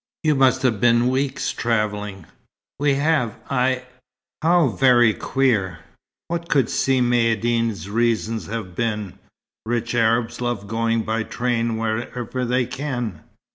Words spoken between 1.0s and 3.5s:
weeks travelling." "We have.